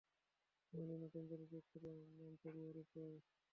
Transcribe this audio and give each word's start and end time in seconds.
আমাদের 0.73 0.97
নতুন 1.03 1.23
চলচ্চিত্র 1.31 1.83
মাঞ্চুরিয়ার 2.17 2.75
উপর। 2.83 3.09